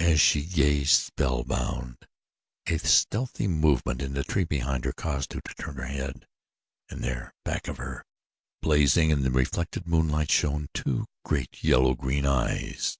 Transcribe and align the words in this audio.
As 0.00 0.20
she 0.20 0.44
gazed, 0.46 0.90
spell 0.90 1.44
bound, 1.44 1.98
a 2.66 2.76
stealthy 2.80 3.46
movement 3.46 4.02
in 4.02 4.12
the 4.14 4.24
tree 4.24 4.42
behind 4.42 4.84
her 4.84 4.90
caused 4.92 5.32
her 5.32 5.40
to 5.42 5.54
turn 5.54 5.76
her 5.76 5.86
head, 5.86 6.26
and 6.90 7.04
there, 7.04 7.32
back 7.44 7.68
of 7.68 7.76
her, 7.76 8.04
blazing 8.60 9.10
in 9.10 9.22
the 9.22 9.30
reflected 9.30 9.86
moonlight, 9.86 10.32
shone 10.32 10.70
two 10.74 11.06
great, 11.24 11.62
yellow 11.62 11.94
green 11.94 12.26
eyes. 12.26 12.98